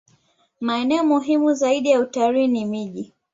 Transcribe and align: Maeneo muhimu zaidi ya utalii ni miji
Maeneo 0.61 1.03
muhimu 1.05 1.53
zaidi 1.53 1.89
ya 1.89 1.99
utalii 1.99 2.47
ni 2.47 2.65
miji 2.65 3.13